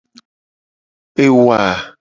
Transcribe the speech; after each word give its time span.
Ewa. 1.23 1.59